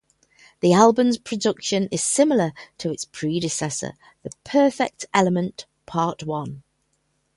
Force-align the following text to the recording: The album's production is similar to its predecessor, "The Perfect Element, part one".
The 0.61 0.73
album's 0.73 1.19
production 1.19 1.87
is 1.91 2.03
similar 2.03 2.53
to 2.79 2.91
its 2.91 3.05
predecessor, 3.05 3.93
"The 4.23 4.31
Perfect 4.43 5.05
Element, 5.13 5.67
part 5.85 6.23
one". 6.23 6.63